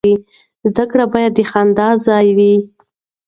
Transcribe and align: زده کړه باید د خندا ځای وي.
زده 0.69 0.85
کړه 0.91 1.05
باید 1.13 1.31
د 1.35 1.39
خندا 1.51 1.89
ځای 2.05 2.27
وي. 2.37 2.55